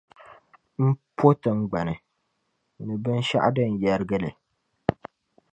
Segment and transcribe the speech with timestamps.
[0.89, 1.95] M po tiŋgbani,
[2.85, 4.31] ni binshɛɣu din yɛrgi li.